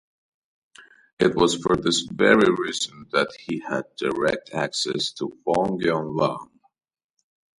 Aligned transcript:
It 1.19 1.35
was 1.35 1.57
for 1.61 1.75
this 1.77 2.07
very 2.11 2.51
reason 2.51 3.05
that 3.11 3.29
he 3.39 3.59
had 3.59 3.83
direct 3.97 4.51
access 4.51 5.11
to 5.11 5.37
Wong 5.45 5.79
Yan-Lam. 5.79 6.59